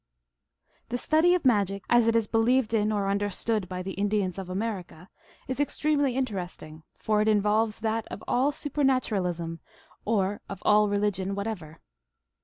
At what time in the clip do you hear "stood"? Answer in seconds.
3.29-3.69